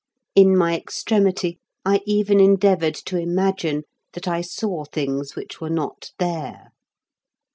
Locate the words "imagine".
3.19-3.83